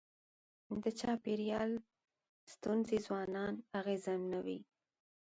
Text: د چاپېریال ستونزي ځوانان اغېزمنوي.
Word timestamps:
د 0.83 0.85
چاپېریال 0.99 1.71
ستونزي 2.53 2.97
ځوانان 3.05 3.53
اغېزمنوي. 3.79 4.59